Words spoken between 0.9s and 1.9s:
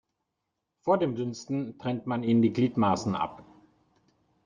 dem Dünsten